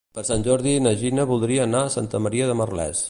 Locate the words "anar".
1.67-1.83